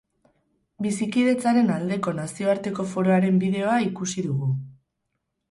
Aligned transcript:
Bizikidetzaren 0.85 1.69
aldeko 1.73 2.13
Nazioarteko 2.21 2.87
Foroaren 2.95 3.39
bideoa 3.45 3.77
ikusi 3.91 4.27
dugu. 4.31 4.51